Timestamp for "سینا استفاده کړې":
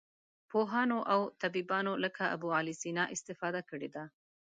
2.81-3.89